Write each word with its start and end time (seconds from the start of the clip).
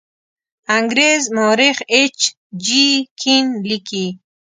انګریز 0.77 1.23
مورخ 1.35 1.77
ایچ 1.93 2.19
جي 2.65 2.87
کین 3.19 3.45
لیکي. 3.67 4.05